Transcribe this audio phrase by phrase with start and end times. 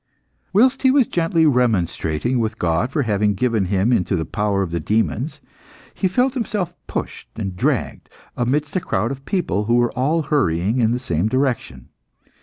[0.51, 4.71] Whilst he was gently remonstrating with God for having given him into the power of
[4.71, 5.39] the demons,
[5.93, 10.79] he felt himself pushed and dragged amidst a crowd of people who were all hurrying
[10.79, 11.89] in the same direction.